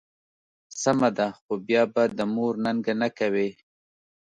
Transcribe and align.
سمه 0.81 1.09
ده، 1.17 1.27
خو 1.39 1.53
بیا 1.67 1.83
به 1.93 2.03
د 2.17 2.19
مور 2.33 2.53
ننګه 2.65 2.93
نه 3.01 3.09
کوې. 3.17 3.49